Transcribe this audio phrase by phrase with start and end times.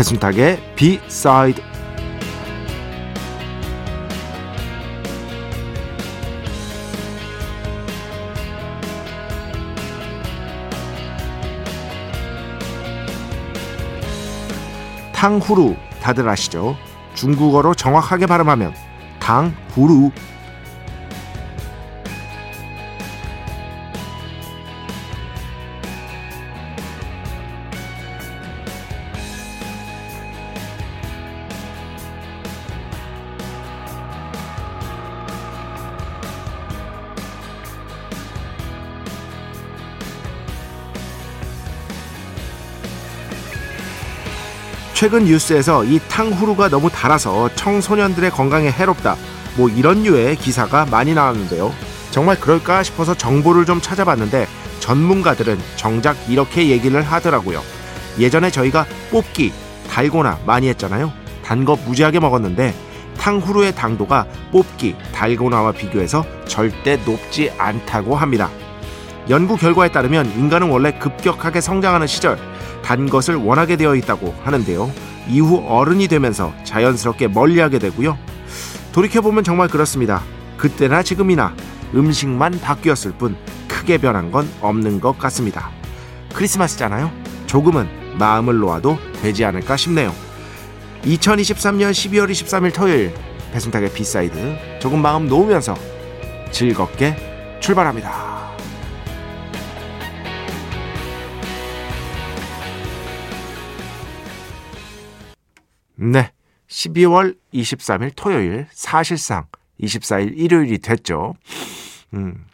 [0.00, 1.62] 배순탁의 B-side
[15.12, 16.76] 탕후루 다들 아시죠?
[17.12, 18.72] 중국어로 정확하게 발음하면
[19.18, 20.12] 탕후루
[45.00, 49.16] 최근 뉴스에서 이 탕후루가 너무 달아서 청소년들의 건강에 해롭다.
[49.56, 51.72] 뭐 이런 류의 기사가 많이 나왔는데요.
[52.10, 54.46] 정말 그럴까 싶어서 정보를 좀 찾아봤는데
[54.80, 57.62] 전문가들은 정작 이렇게 얘기를 하더라고요.
[58.18, 59.54] 예전에 저희가 뽑기,
[59.88, 61.10] 달고나 많이 했잖아요.
[61.42, 62.74] 단 거 무지하게 먹었는데
[63.16, 68.50] 탕후루의 당도가 뽑기, 달고나와 비교해서 절대 높지 않다고 합니다.
[69.30, 72.36] 연구 결과에 따르면 인간은 원래 급격하게 성장하는 시절
[72.82, 74.90] 단 것을 원하게 되어 있다고 하는데요.
[75.28, 78.18] 이후 어른이 되면서 자연스럽게 멀리하게 되고요.
[78.92, 80.20] 돌이켜보면 정말 그렇습니다.
[80.56, 81.54] 그때나 지금이나
[81.94, 83.36] 음식만 바뀌었을 뿐
[83.68, 85.70] 크게 변한 건 없는 것 같습니다.
[86.34, 87.12] 크리스마스잖아요.
[87.46, 87.88] 조금은
[88.18, 90.12] 마음을 놓아도 되지 않을까 싶네요.
[91.04, 93.14] 2023년 12월 23일 토요일
[93.52, 95.76] 배순탁의 B side 조금 마음 놓으면서
[96.50, 97.14] 즐겁게
[97.60, 98.39] 출발합니다.
[106.02, 106.32] 네.
[106.68, 109.46] 12월 23일 토요일, 사실상
[109.82, 111.34] 24일 일요일이 됐죠.
[112.14, 112.46] 음,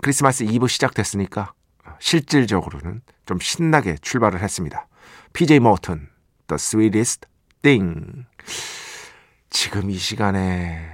[0.00, 1.52] 크리스마스 이브 시작됐으니까
[2.00, 4.88] 실질적으로는 좀 신나게 출발을 했습니다.
[5.32, 6.08] PJ 모튼,
[6.48, 7.28] The Sweetest
[7.62, 8.24] Thing.
[9.48, 10.90] 지금 이 시간에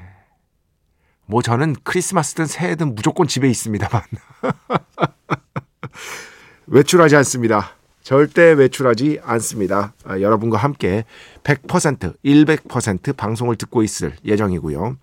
[1.24, 4.02] 뭐 저는 크리스마스든 새해든 무조건 집에 있습니다만
[6.66, 7.77] 외출하지 않습니다.
[8.08, 9.92] 절대 외출하지 않습니다.
[10.02, 11.04] 아, 여러분과 함께
[11.44, 14.96] 100% 100% 방송을 듣고 있을 예정이고요.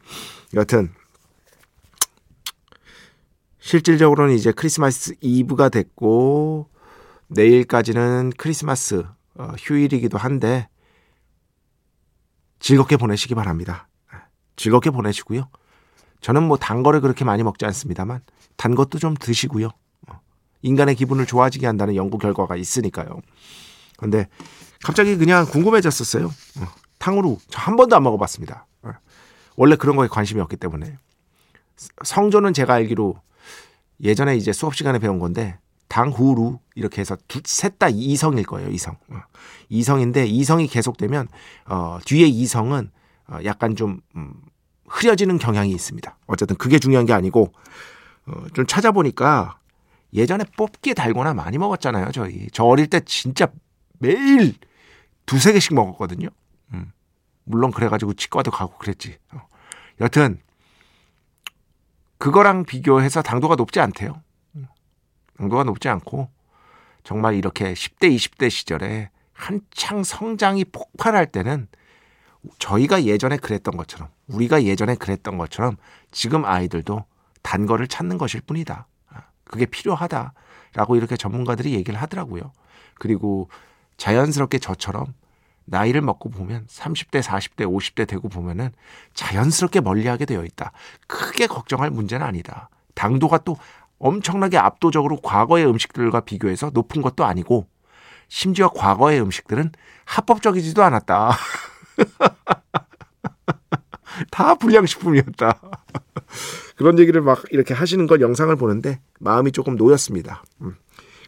[0.55, 0.91] 여튼
[3.59, 6.67] 실질적으로는 이제 크리스마스 이브가 됐고
[7.27, 9.03] 내일까지는 크리스마스
[9.35, 10.67] 어, 휴일이기도 한데
[12.57, 13.87] 즐겁게 보내시기 바랍니다.
[14.55, 15.47] 즐겁게 보내시고요.
[16.21, 18.21] 저는 뭐 단 거를 그렇게 많이 먹지 않습니다만
[18.57, 19.69] 단 것도 좀 드시고요.
[20.65, 23.21] 인간의 기분을 좋아지게 한다는 연구 결과가 있으니까요.
[23.97, 24.27] 근데
[24.83, 26.25] 갑자기 그냥 궁금해졌었어요.
[26.25, 26.67] 어,
[26.97, 28.65] 탕후루 저 한 번도 안 먹어봤습니다.
[28.83, 28.91] 어,
[29.55, 30.97] 원래 그런 거에 관심이 없기 때문에
[32.03, 33.15] 성조는 제가 알기로
[34.01, 37.15] 예전에 이제 수업 시간에 배운 건데 당후루 이렇게 해서
[37.45, 38.69] 셋 다 이성일 거예요.
[38.69, 38.97] 이성.
[39.09, 39.19] 어,
[39.69, 41.27] 이성인데 이성이 계속되면
[41.67, 42.89] 어, 뒤에 이성은
[43.27, 44.33] 어, 약간 좀 음,
[44.87, 46.17] 흐려지는 경향이 있습니다.
[46.27, 47.53] 어쨌든 그게 중요한 게 아니고
[48.27, 49.59] 어, 좀 찾아보니까
[50.15, 52.47] 예전에 뽑기 달고나 많이 먹었잖아요, 저희.
[52.51, 53.47] 저 어릴 때 진짜
[53.99, 54.55] 매일
[55.25, 56.29] 두세 개씩 먹었거든요.
[56.73, 56.91] 음.
[57.43, 59.17] 물론 그래가지고 치과도 가고 그랬지.
[59.33, 59.47] 어.
[59.99, 60.41] 여튼,
[62.17, 64.21] 그거랑 비교해서 당도가 높지 않대요.
[64.55, 64.67] 음.
[65.37, 66.29] 당도가 높지 않고,
[67.03, 71.67] 정말 이렇게 10대, 20대 시절에 한창 성장이 폭발할 때는
[72.59, 75.75] 저희가 예전에 그랬던 것처럼, 우리가 예전에 그랬던 것처럼
[76.11, 77.03] 지금 아이들도
[77.41, 78.87] 단 거를 찾는 것일 뿐이다.
[79.45, 82.51] 그게 필요하다라고 이렇게 전문가들이 얘기를 하더라고요.
[82.95, 83.49] 그리고
[83.97, 85.13] 자연스럽게 저처럼
[85.65, 88.71] 나이를 먹고 보면 30대, 40대, 50대 되고 보면은
[89.13, 90.71] 자연스럽게 멀리하게 되어 있다.
[91.07, 92.69] 크게 걱정할 문제는 아니다.
[92.93, 93.57] 당도가 또
[93.97, 97.67] 엄청나게 압도적으로 과거의 음식들과 비교해서 높은 것도 아니고
[98.27, 99.71] 심지어 과거의 음식들은
[100.05, 101.31] 합법적이지도 않았다.
[104.31, 105.59] 다 불량식품이었다.
[106.75, 110.43] 그런 얘기를 막 이렇게 하시는 걸 영상을 보는데 마음이 조금 놓였습니다.
[110.61, 110.75] 음.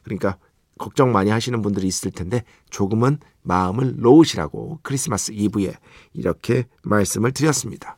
[0.04, 0.38] 그러니까
[0.78, 5.74] 걱정 많이 하시는 분들이 있을 텐데 조금은 마음을 놓으시라고 크리스마스 이브에
[6.14, 7.98] 이렇게 말씀을 드렸습니다.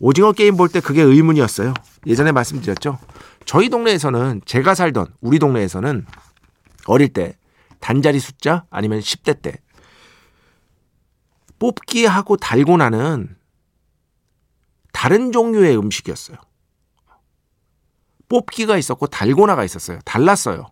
[0.00, 1.74] 오징어 게임 볼 때 그게 의문이었어요.
[2.06, 2.98] 예전에 말씀드렸죠.
[3.44, 6.06] 저희 동네에서는 제가 살던 우리 동네에서는
[6.86, 7.36] 어릴 때
[7.80, 9.54] 단자리 숫자 아니면 10대 때
[11.58, 13.36] 뽑기하고 달고 나는
[14.92, 16.36] 다른 종류의 음식이었어요.
[18.30, 19.98] 뽑기가 있었고 달고나가 있었어요.
[20.06, 20.68] 달랐어요.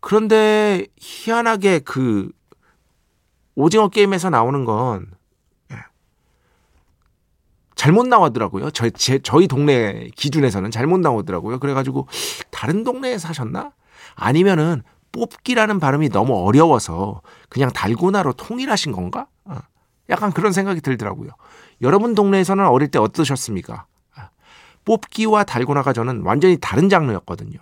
[0.00, 2.30] 그런데 희한하게 그
[3.56, 5.06] 오징어 게임에서 나오는 건
[5.72, 5.76] 예,
[7.74, 8.70] 잘못 나오더라고요.
[8.70, 11.58] 저, 제, 저희 동네 기준에서는 잘못 나오더라고요.
[11.58, 12.08] 그래가지고
[12.50, 13.72] 다른 동네에 사셨나?
[14.14, 19.26] 아니면은 뽑기라는 발음이 너무 어려워서 그냥 달고나로 통일하신 건가?
[19.44, 19.58] 어,
[20.10, 21.30] 약간 그런 생각이 들더라고요.
[21.82, 23.86] 여러분 동네에서는 어릴 때 어떠셨습니까?
[24.84, 27.58] 아, 뽑기와 달고나가 저는 완전히 다른 장르였거든요.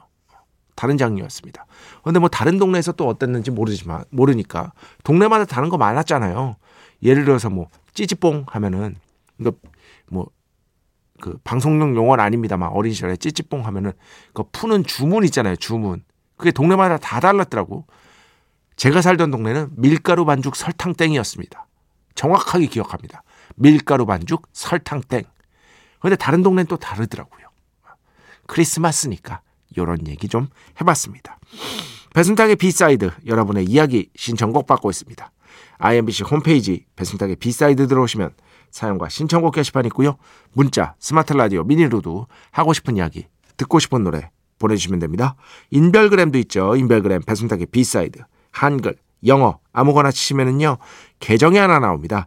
[0.74, 1.66] 다른 장르였습니다.
[2.02, 4.72] 근데 뭐 다른 동네에서 또 어땠는지 모르지만 모르니까
[5.04, 6.56] 동네마다 다른 거 많았잖아요.
[7.02, 8.96] 예를 들어서 뭐 찌찌뽕 하면은
[9.38, 9.52] 이거
[10.10, 10.26] 뭐
[11.22, 13.92] 그 방송용 용어는 아닙니다만 어린 시절에 찌찌뽕 하면은
[14.34, 15.54] 그 푸는 주문 있잖아요.
[15.54, 16.02] 주문.
[16.36, 17.86] 그게 동네마다 다 달랐더라고.
[18.74, 21.66] 제가 살던 동네는 밀가루 반죽 설탕땡이었습니다.
[22.16, 23.22] 정확하게 기억합니다.
[23.54, 25.22] 밀가루 반죽 설탕땡.
[26.02, 27.46] 근데 다른 동네는 또 다르더라고요.
[28.46, 29.40] 크리스마스니까
[29.76, 30.49] 이런 얘기 좀
[30.81, 31.38] 해봤습니다.
[32.14, 35.31] 배순탁의 B side 여러분의 이야기 신청곡 받고 있습니다.
[35.78, 38.32] IMBC 홈페이지 배순탁의 B side 들어오시면
[38.70, 40.16] 사연과 신청곡 게시판 있고요.
[40.52, 43.26] 문자, 스마트 라디오, 미니로도 하고 싶은 이야기,
[43.56, 45.37] 듣고 싶은 노래 보내주시면 됩니다.
[45.70, 46.76] 인별그램도 있죠.
[46.76, 48.20] 인별그램 배순탁의 B side
[48.50, 48.96] 한글,
[49.26, 50.78] 영어 아무거나 치시면은요
[51.20, 52.26] 계정이 하나 나옵니다.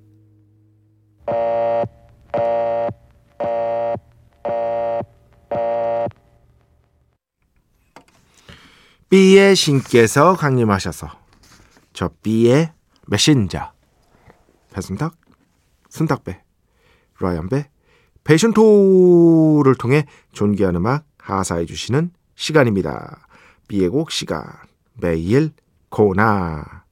[9.11, 11.09] B의 신께서 강림하셔서
[11.91, 12.71] 저 B의
[13.07, 13.73] 메신저
[14.73, 15.17] 배순탁,
[15.89, 16.41] 순탁배,
[17.19, 17.69] 라이언배,
[18.23, 23.27] 패션토를 통해 존귀한 음악 하사해 주시는 시간입니다.
[23.67, 24.45] B의 곡 시간
[24.93, 25.51] 매일
[25.89, 26.85] 코나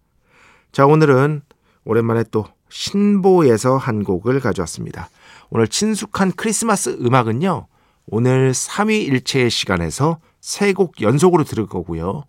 [0.73, 1.41] 자 오늘은
[1.85, 5.09] 오랜만에 또 신보에서 한 곡을 가져왔습니다.
[5.51, 7.67] 오늘 친숙한 크리스마스 음악은요.
[8.07, 12.23] 오늘 3위 일체의 시간에서 세 곡 연속으로 들을 거고요.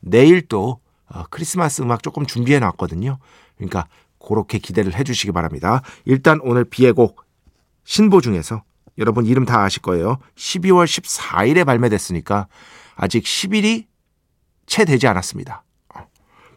[0.00, 3.18] 내일 또 어, 크리스마스 음악 조금 준비해 놨거든요.
[3.56, 3.86] 그러니까
[4.18, 5.82] 그렇게 기대를 해 주시기 바랍니다.
[6.04, 7.24] 일단 오늘 비의 곡
[7.84, 8.62] 신보 중에서
[8.98, 10.18] 여러분 이름 다 아실 거예요.
[10.36, 12.46] 12월 14일에 발매됐으니까
[12.96, 13.86] 아직 10일이
[14.66, 15.64] 채 되지 않았습니다.
[15.94, 16.06] 어,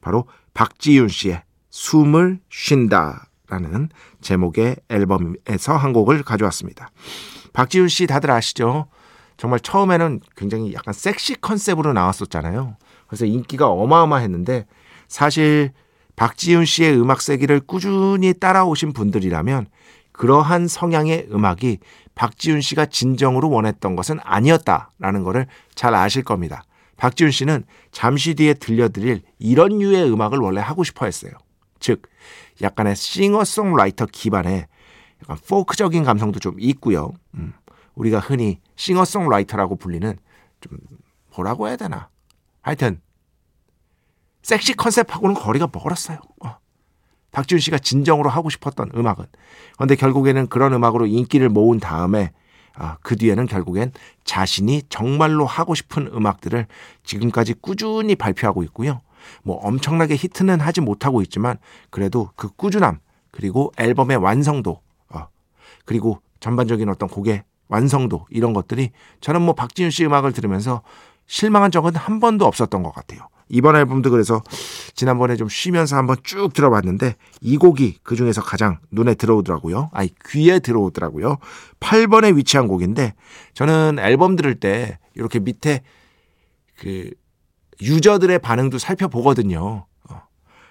[0.02, 3.90] 바로 박지윤 씨의 숨을 쉰다라는
[4.22, 6.92] 제목의 앨범에서 한 곡을 가져왔습니다.
[7.54, 8.88] 박지윤 씨 다들 아시죠?
[9.44, 12.78] 정말 처음에는 굉장히 약간 섹시 컨셉으로 나왔었잖아요.
[13.08, 14.66] 그래서 인기가 어마어마했는데
[15.10, 15.74] 사실
[16.16, 19.68] 박지윤 씨의 음악 세기를 꾸준히 따라오신 분들이라면
[20.14, 21.80] 그러한 성향의 음악이
[22.16, 26.64] 박지윤 씨가 진정으로 원했던 것은 아니었다라는 것을 잘 아실 겁니다.
[26.96, 31.34] 박지윤 씨는 잠시 뒤에 들려드릴 이런 류의 음악을 원래 하고 싶어 했어요.
[31.82, 32.04] 즉,
[32.62, 34.68] 약간의 싱어송라이터 기반의
[35.24, 37.12] 약간 포크적인 감성도 좀 있고요.
[37.34, 37.52] 음,
[37.96, 40.18] 우리가 흔히 싱어송라이터라고 불리는
[40.62, 40.78] 좀
[41.36, 42.10] 뭐라고 해야 되나?
[42.62, 43.02] 하여튼
[44.42, 46.20] 섹시 컨셉하고는 거리가 멀었어요.
[46.44, 46.58] 어.
[47.32, 49.26] 박지윤 씨가 진정으로 하고 싶었던 음악은.
[49.76, 52.32] 그런데 결국에는 그런 음악으로 인기를 모은 다음에
[52.76, 53.92] 아, 그 뒤에는 결국엔
[54.24, 56.66] 자신이 정말로 하고 싶은 음악들을
[57.04, 59.02] 지금까지 꾸준히 발표하고 있고요.
[59.44, 61.58] 뭐 엄청나게 히트는 하지 못하고 있지만
[61.90, 63.00] 그래도 그 꾸준함
[63.32, 65.28] 그리고 앨범의 완성도 어,
[65.86, 70.84] 그리고 전반적인 어떤 곡의 완성도 이런 것들이 저는 뭐 박지윤 씨 음악을 들으면서
[71.26, 73.28] 실망한 적은 한 번도 없었던 것 같아요.
[73.50, 74.44] 이번 앨범도 그래서
[74.94, 79.90] 지난번에 좀 쉬면서 한번 쭉 들어봤는데 이 곡이 그 중에서 가장 눈에 들어오더라고요.
[79.92, 81.38] 아니 귀에 들어오더라고요.
[81.80, 83.16] 8번에 위치한 곡인데
[83.56, 85.82] 저는 앨범 들을 때 이렇게 밑에
[86.78, 87.10] 그
[87.82, 89.88] 유저들의 반응도 살펴보거든요.
[90.10, 90.22] 어.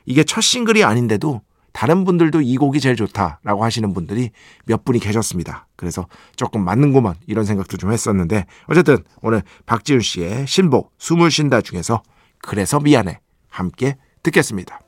[0.07, 1.41] 이게 첫 싱글이 아닌데도
[1.73, 4.31] 다른 분들도 이 곡이 제일 좋다라고 하시는 분들이
[4.67, 5.67] 몇 분이 계셨습니다.
[5.77, 12.03] 그래서 조금 맞는구먼 이런 생각도 좀 했었는데 어쨌든 오늘 박지훈 씨의 신곡 숨을 쉰다 중에서
[12.39, 14.81] 그래서 미안해 함께 듣겠습니다.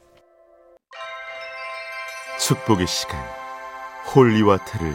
[2.38, 3.18] 축복의 시간
[4.14, 4.94] holy water를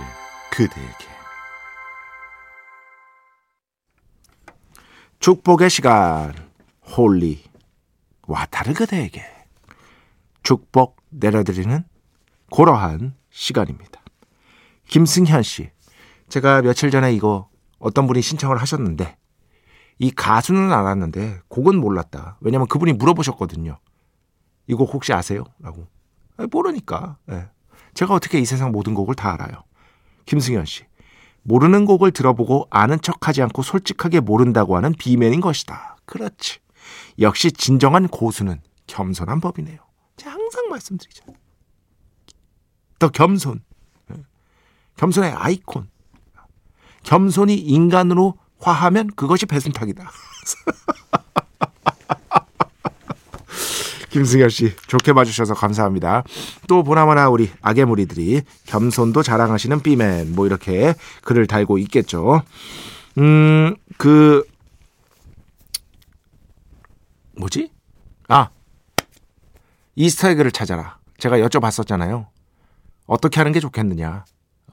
[0.52, 1.10] 그대에게
[5.20, 6.34] 축복의 시간
[6.96, 7.44] holy
[8.28, 9.39] water를 그대에게
[10.44, 11.84] 축복 내려드리는
[12.52, 14.02] 고러한 시간입니다.
[14.88, 15.70] 김승현 씨,
[16.30, 19.18] 제가 며칠 전에 이거 어떤 분이 신청을 하셨는데
[20.00, 22.38] 이 가수는 알았는데 곡은 몰랐다.
[22.42, 23.78] 왜냐면 그분이 물어보셨거든요.
[24.68, 25.44] 이 곡 혹시 아세요?
[25.60, 25.88] 라고.
[26.52, 27.18] 모르니까.
[27.26, 27.48] 네.
[27.96, 29.64] 제가 어떻게 이 세상 모든 곡을 다 알아요.
[30.26, 30.86] 김승현 씨.
[31.42, 35.98] 모르는 곡을 들어보고 아는 척하지 않고 솔직하게 모른다고 하는 비맨인 것이다.
[36.06, 36.60] 그렇지.
[37.20, 39.78] 역시 진정한 고수는 겸손한 법이네요.
[40.20, 41.24] 제가 항상 말씀드리죠.
[43.00, 43.62] 더 겸손.
[44.12, 44.16] 예.
[44.98, 45.90] 겸손의 아이콘.
[47.04, 50.12] 겸손이 인간으로 화하면 그것이 배순탁이다.
[54.10, 56.24] 김승현 씨 좋게 봐주셔서 감사합니다.
[56.68, 62.42] 또 보나마나 우리 악의 무리들이 겸손도 자랑하시는 삐맨 뭐 이렇게 글을 달고 있겠죠.
[63.18, 64.44] 음 그
[67.36, 67.70] 뭐지?
[68.30, 68.50] 아
[70.00, 70.98] 이스터에그를 찾아라.
[71.18, 72.28] 제가 여쭤봤었잖아요.
[73.06, 74.24] 어떻게 하는 게 좋겠느냐?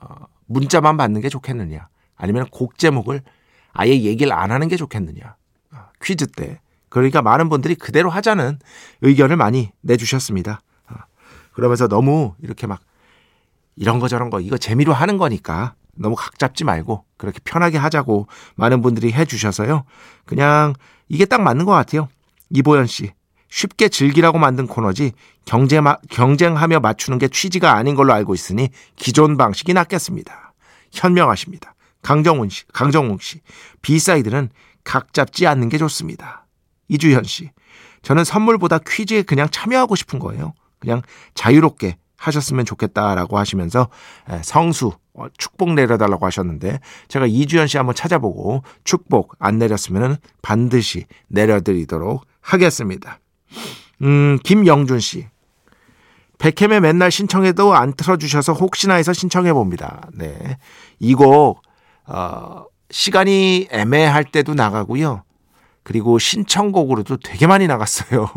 [0.01, 0.15] 어,
[0.47, 1.89] 문자만 받는 게 좋겠느냐?
[2.15, 3.23] 아니면 곡 제목을
[3.73, 5.35] 아예 얘기를 안 하는 게 좋겠느냐.
[5.73, 6.61] 아, 퀴즈 때.
[6.89, 8.61] 그러니까 많은 분들이 그대로 하자는
[9.01, 10.61] 의견을 많이 내주셨습니다.
[10.87, 11.07] 아,
[11.53, 12.81] 그러면서 너무 이렇게 막
[13.75, 18.29] 이런 거 저런 거 이거 재미로 하는 거니까 너무 각 잡지 말고 그렇게 편하게 하자고
[18.55, 19.85] 많은 분들이 해주셔서요.
[20.25, 20.75] 그냥
[21.09, 22.09] 이게 딱 맞는 것 같아요.
[22.51, 23.13] 이보연 씨.
[23.49, 25.13] 쉽게 즐기라고 만든 코너지
[25.45, 30.53] 경쟁, 경쟁하며 맞추는 게 취지가 아닌 걸로 알고 있으니 기존 방식이 낫겠습니다.
[30.93, 31.75] 현명하십니다.
[32.03, 33.41] 강정훈 씨, 강정웅 씨.
[33.83, 34.51] B side는
[34.85, 36.47] 각 잡지 않는 게 좋습니다.
[36.89, 37.51] 이주현 씨.
[38.03, 40.55] 저는 선물보다 퀴즈에 그냥 참여하고 싶은 거예요.
[40.79, 41.03] 그냥
[41.35, 43.89] 자유롭게 하셨으면 좋겠다라고 하시면서
[44.43, 52.27] 성수 어, 축복 내려달라고 하셨는데 제가 이주현 씨 한번 찾아보고 축복 안 내렸으면 반드시 내려드리도록
[52.41, 53.19] 하겠습니다.
[54.03, 55.27] 음, 김영준 씨.
[56.39, 60.09] 배캠에 맨날 신청해도 안 틀어주셔서 혹시나 해서 신청해 봅니다.
[60.13, 60.59] 네.
[61.01, 61.63] 이 곡
[62.07, 65.25] 어, 시간이 애매할 때도 나가고요.
[65.83, 68.29] 그리고 신청곡으로도 되게 많이 나갔어요.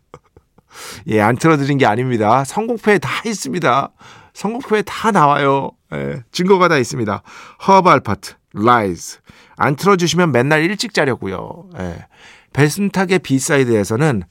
[1.08, 2.44] 예, 안 틀어드린 게 아닙니다.
[2.44, 3.90] 선곡표에 다 있습니다.
[4.34, 5.70] 선곡표에 다 나와요.
[5.92, 7.22] 예, 증거가 다 있습니다.
[7.66, 9.18] 허브 알퍼트, Rise.
[9.56, 11.70] 안 틀어주시면 맨날 일찍 자려고요.
[11.78, 12.06] 예.
[12.52, 14.22] 배순탁의 B side에서는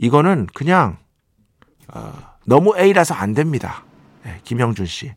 [0.00, 0.96] 이거는 그냥
[1.88, 2.12] 어,
[2.46, 3.84] 너무 A라서 안 됩니다.
[4.26, 5.12] 예, 김영준 씨.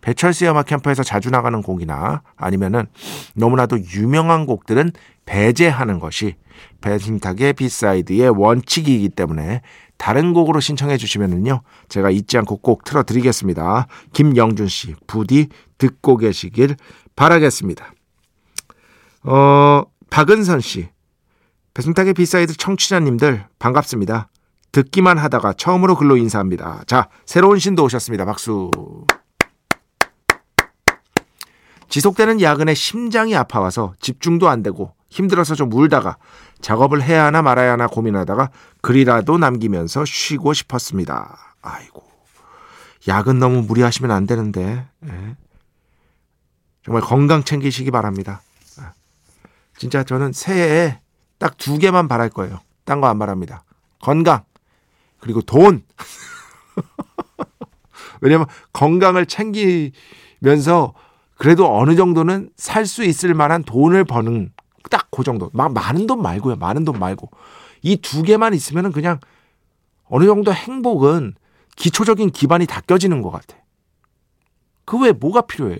[0.00, 2.86] 배철수의 음악 캠프에서 자주 나가는 곡이나 아니면은
[3.34, 4.90] 너무나도 유명한 곡들은
[5.26, 6.34] 배제하는 것이
[6.80, 9.60] 배순탁의 B side의 원칙이기 때문에
[9.98, 13.86] 다른 곡으로 신청해 주시면은요 제가 잊지 않고 꼭 틀어드리겠습니다.
[14.12, 15.48] 김영준 씨 부디
[15.78, 16.74] 듣고 계시길
[17.14, 17.92] 바라겠습니다.
[19.22, 20.88] 어 박은선 씨
[21.74, 24.28] 배순탁의 B side 청취자님들 반갑습니다.
[24.72, 26.82] 듣기만 하다가 처음으로 글로 인사합니다.
[26.86, 28.24] 자 새로운 신도 오셨습니다.
[28.24, 28.70] 박수.
[31.88, 36.16] 지속되는 야근에 심장이 아파와서 집중도 안 되고 힘들어서 좀 울다가
[36.62, 38.50] 작업을 해야 하나 말아야 하나 고민하다가
[38.80, 41.56] 글이라도 남기면서 쉬고 싶었습니다.
[41.60, 42.02] 아이고.
[43.08, 44.86] 야근 너무 무리하시면 안 되는데.
[45.04, 45.36] 예.
[46.84, 48.42] 정말 건강 챙기시기 바랍니다.
[48.78, 48.92] 아.
[49.76, 50.98] 진짜 저는 새해에
[51.42, 52.60] 딱 두 개만 바랄 거예요.
[52.84, 53.64] 딴 거 안 바랍니다.
[54.00, 54.44] 건강.
[55.18, 55.82] 그리고 돈.
[58.20, 60.94] 왜냐면 건강을 챙기면서
[61.36, 64.52] 그래도 어느 정도는 살 수 있을 만한 돈을 버는
[64.90, 65.50] 딱 그 정도.
[65.52, 66.56] 막 많은 돈 말고요.
[66.56, 67.30] 많은 돈 말고.
[67.82, 69.18] 이 두 개만 있으면은 그냥
[70.08, 71.34] 어느 정도 행복은
[71.76, 73.56] 기초적인 기반이 다 껴지는 것 같아.
[74.84, 75.78] 그 외에 뭐가 필요해요?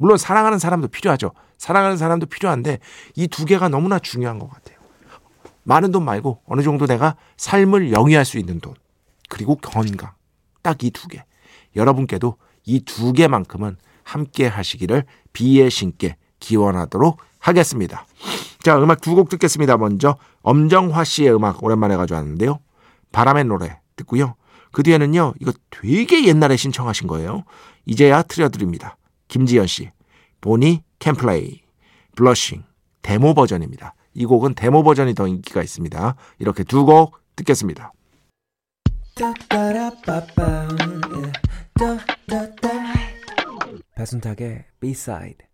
[0.00, 1.32] 물론 사랑하는 사람도 필요하죠.
[1.58, 2.78] 사랑하는 사람도 필요한데
[3.16, 4.78] 이 두 개가 너무나 중요한 것 같아요.
[5.62, 8.74] 많은 돈 말고 어느 정도 내가 삶을 영위할 수 있는 돈.
[9.28, 10.12] 그리고 건강.
[10.62, 11.22] 딱 이 두 개.
[11.76, 15.04] 여러분께도 이 두 개만큼은 함께 하시기를
[15.34, 18.06] 비의 신께 기원하도록 하겠습니다.
[18.62, 19.76] 자, 음악 두 곡 듣겠습니다.
[19.76, 22.58] 먼저 엄정화 씨의 음악 오랜만에 가져왔는데요.
[23.12, 24.34] 바람의 노래 듣고요.
[24.72, 25.34] 그 뒤에는요.
[25.40, 27.44] 이거 되게 옛날에 신청하신 거예요.
[27.84, 28.96] 이제야 틀어드립니다.
[29.30, 29.90] 김지연 씨.
[30.40, 31.62] 보니 캠플레이
[32.16, 32.64] 블러싱
[33.00, 33.94] 데모 버전입니다.
[34.12, 36.16] 이 곡은 데모 버전이 더 인기가 있습니다.
[36.40, 37.92] 이렇게 두 곡 듣겠습니다.
[43.94, 45.46] 배순탁의 B-side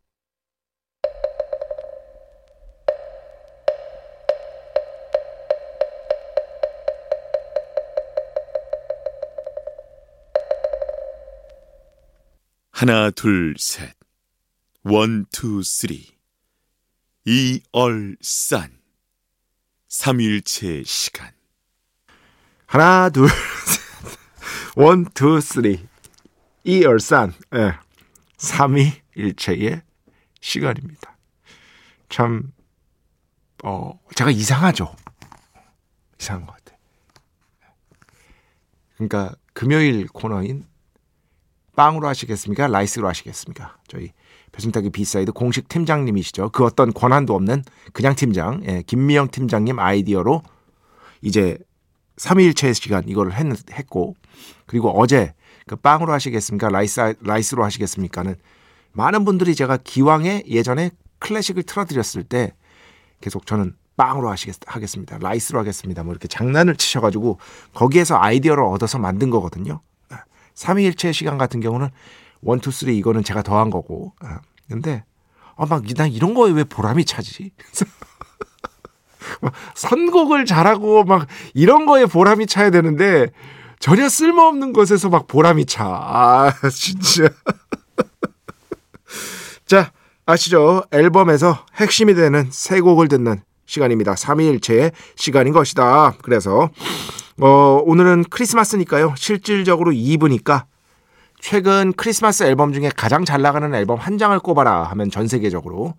[12.79, 13.97] 하나 둘 셋.
[14.83, 16.15] 원, 투, 쓰리.
[17.25, 18.79] 이얼산.
[19.89, 21.33] 삼일체 시간.
[22.67, 24.77] 하나, 둘, 셋.
[24.77, 25.89] 원, 투, 쓰리.
[26.65, 27.33] 一二三.
[27.55, 27.79] 예.
[28.37, 29.81] 삼위일체의
[30.43, 31.17] 시간입니다.
[32.11, 32.53] 참,
[33.65, 34.95] 어, 제가 이상하죠?
[36.21, 36.77] 이상한 것 같아.
[38.97, 40.67] 그러니까, 금요일 코너인
[41.77, 42.67] 빵으로 하시겠습니까?
[42.67, 43.77] rice로 하시겠습니까?
[43.87, 44.13] 저희
[44.53, 46.51] 배순탁의 B side 공식 팀장님이시죠.
[46.51, 50.43] 그 어떤 권한도 없는 그냥 팀장, 예, 김미영 팀장님 아이디어로
[51.21, 51.59] 이제
[52.17, 54.17] 3위일체 시간 이거를 했, 했고
[54.67, 55.35] 그리고 어제
[55.67, 56.71] 그 빵으로 하시겠습니까?
[56.71, 58.37] rice, rice로 하시겠습니까는
[58.93, 62.53] 많은 분들이 제가 기왕에 예전에 클래식을 틀어드렸을 때
[63.21, 65.19] 계속 저는 빵으로 하시겠, 하겠습니다.
[65.19, 66.03] rice로 하겠습니다.
[66.03, 67.39] 뭐 이렇게 장난을 치셔가지고
[67.75, 69.81] 거기에서 아이디어를 얻어서 만든 거거든요.
[70.57, 71.89] 3위일체 시간 같은 경우는
[72.43, 74.13] 1, 2, 3 이거는 제가 더한 거고.
[74.21, 75.05] 아, 근데
[75.57, 77.53] 아, 막, 난 이런 거에 왜 보람이 차지?
[79.75, 83.29] 선곡을 잘하고 막 이런 거에 보람이 차야 되는데
[83.79, 85.85] 전혀 쓸모없는 것에서 막 보람이 차.
[85.85, 87.29] 아, 진짜.
[89.67, 89.93] 자,
[90.25, 90.83] 아시죠?
[90.91, 94.15] 앨범에서 핵심이 되는 세 곡을 듣는 시간입니다.
[94.15, 96.15] 3위일체의 시간인 것이다.
[96.23, 96.71] 그래서
[97.41, 99.15] 어, 오늘은 크리스마스니까요.
[99.17, 100.65] 실질적으로 2부니까
[101.39, 105.95] 최근 크리스마스 앨범 중에 가장 잘 나가는 앨범 한 장을 꼽아라 하면 전 세계적으로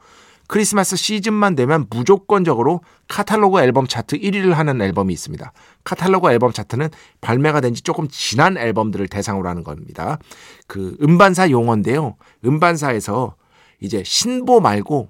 [0.47, 5.51] 크리스마스 시즌만 되면 무조건적으로 카탈로그 앨범 차트 1위를 하는 앨범이 있습니다.
[5.83, 6.89] 카탈로그 앨범 차트는
[7.21, 10.17] 발매가 된 지 조금 지난 앨범들을 대상으로 하는 겁니다.
[10.65, 12.15] 그 음반사 용어인데요.
[12.45, 13.35] 음반사에서
[13.81, 15.09] 이제 신보 말고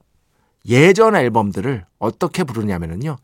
[0.68, 3.16] 예전 앨범들을 어떻게 부르냐면은요.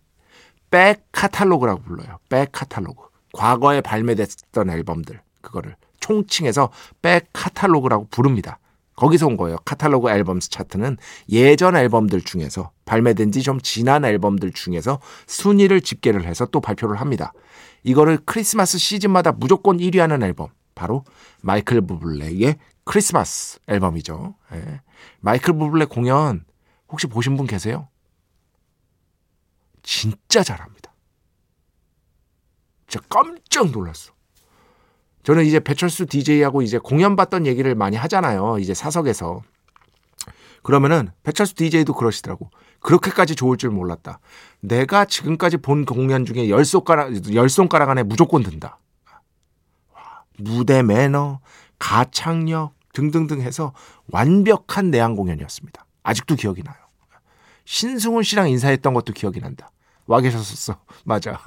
[0.73, 2.17] back catalog라고 불러요.
[2.29, 3.09] back catalog.
[3.31, 8.57] 과거에 발매됐던 앨범들 그거를 총칭해서 back catalog라고 부릅니다.
[8.95, 9.57] 거기서 온 거예요.
[9.65, 10.97] 카탈로그 앨범 차트는
[11.29, 17.33] 예전 앨범들 중에서 발매된 지 좀 지난 앨범들 중에서 순위를 집계를 해서 또 발표를 합니다.
[17.83, 20.47] 이거를 크리스마스 시즌마다 무조건 1위 하는 앨범.
[20.73, 21.05] 바로
[21.41, 24.33] 마이클 부블레의 크리스마스 앨범이죠.
[24.53, 24.81] 예.
[25.19, 26.45] 마이클 부블레 공연
[26.89, 27.89] 혹시 보신 분 계세요?
[29.83, 30.93] 진짜 잘합니다.
[32.87, 34.13] 진짜 깜짝 놀랐어.
[35.23, 38.57] 저는 이제 배철수 DJ하고 이제 공연 봤던 얘기를 많이 하잖아요.
[38.59, 39.41] 이제 사석에서.
[40.63, 42.49] 그러면은 배철수 DJ도 그러시더라고.
[42.79, 44.19] 그렇게까지 좋을 줄 몰랐다.
[44.59, 48.79] 내가 지금까지 본 공연 중에 열 손가락, 열 손가락 안에 무조건 든다.
[50.37, 51.39] 무대 매너,
[51.79, 53.73] 가창력 등등등 해서
[54.11, 55.85] 완벽한 내한 공연이었습니다.
[56.03, 56.82] 아직도 기억이 나요.
[57.65, 59.71] 신승훈 씨랑 인사했던 것도 기억이 난다.
[60.07, 60.77] 와 계셨었어.
[61.05, 61.39] 맞아.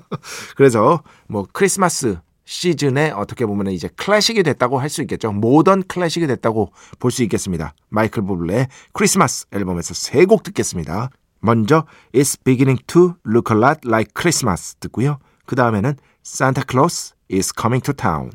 [0.56, 5.30] 그래서 뭐 크리스마스 시즌에 어떻게 보면 이제 클래식이 됐다고 할 수 있겠죠.
[5.32, 7.74] 모던 클래식이 됐다고 볼 수 있겠습니다.
[7.88, 11.10] 마이클 부블레의 크리스마스 앨범에서 세 곡 듣겠습니다.
[11.40, 15.18] 먼저 It's beginning to look a lot like Christmas 듣고요.
[15.46, 15.94] 그 다음에는
[16.26, 18.30] Santa Claus is coming to town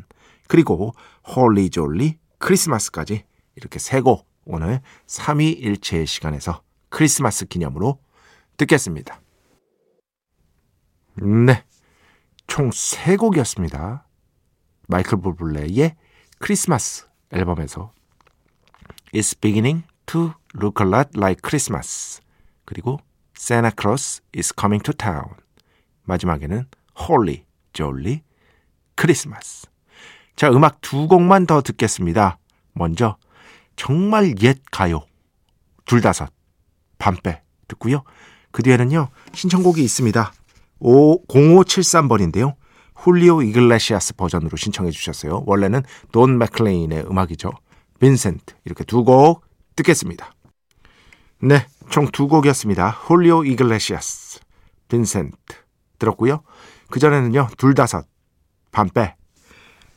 [0.48, 0.94] 그리고
[1.28, 3.24] Holy Jolly 크리스마스까지
[3.58, 8.00] 이렇게 세 곡 오늘 3위 일체의 시간에서 크리스마스 기념으로
[8.58, 9.22] 듣겠습니다.
[11.16, 11.64] 네.
[12.48, 14.04] 총 3곡이었습니다.
[14.88, 15.96] 마이클 부블레의
[16.40, 17.92] 크리스마스 앨범에서
[19.14, 22.22] It's beginning to look a lot like Christmas
[22.66, 23.00] 그리고
[23.38, 25.36] Santa Claus is coming to town
[26.04, 26.66] 마지막에는
[27.00, 28.22] Holy Jolly
[28.98, 29.68] Christmas
[30.36, 32.38] 자 음악 두 곡만 더 듣겠습니다.
[32.74, 33.18] 먼저
[33.76, 35.06] 정말 옛 가요
[35.86, 36.35] 둘다섯
[37.06, 38.02] 밤배 듣고요.
[38.52, 40.34] 그 뒤에는요 신청곡이 있습니다.
[40.82, 42.56] 0573번인데요.
[42.96, 45.44] 훌리오 이글레시아스 버전으로 신청해 주셨어요.
[45.46, 47.52] 원래는 돈 맥클레인의 음악이죠.
[48.00, 50.34] 빈센트 이렇게 두 곡 듣겠습니다.
[51.44, 52.90] 네, 총 두 곡이었습니다.
[52.90, 54.40] 훌리오 이글레시아스,
[54.88, 55.36] 빈센트
[56.00, 56.42] 들었고요.
[56.90, 58.08] 그 전에는요, 둘다섯,
[58.72, 59.14] 밤빼.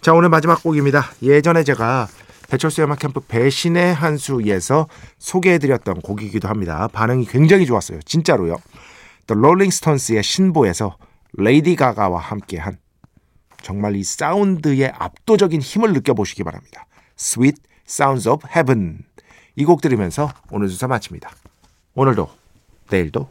[0.03, 1.05] 자, 오늘 마지막 곡입니다.
[1.23, 2.07] 예전에 제가
[2.49, 6.89] 배철수의 음악 캠프 배신의 한수에서 소개해드렸던 곡이기도 합니다.
[6.89, 8.01] 반응이 굉장히 좋았어요.
[8.03, 8.57] 진짜로요.
[9.31, 10.97] Rolling Stones의 신보에서
[11.35, 12.79] 레이디 가가와 함께한
[13.63, 16.87] 정말 이 사운드의 압도적인 힘을 느껴보시기 바랍니다.
[17.19, 19.05] Sweet Sounds of Heaven
[19.57, 21.31] 이 곡 들으면서 오늘 주사 마칩니다.
[21.95, 22.31] 오늘도
[22.91, 23.29] 내일도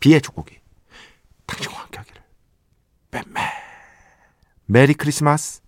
[0.00, 0.56] 비의 축복이
[1.46, 2.22] 당신과 함께하기를
[3.10, 3.40] 뱀매
[4.66, 5.60] 메리 크리스마스